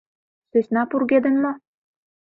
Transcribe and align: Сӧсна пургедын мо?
Сӧсна 0.49 0.81
пургедын 0.89 1.35
мо? 1.43 1.51